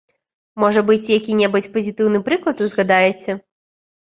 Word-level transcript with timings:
Можа 0.61 0.81
быць, 0.87 1.11
які-небудзь 1.17 1.67
пазітыўны 1.75 2.23
прыклад 2.31 2.65
узгадаеце? 2.69 3.31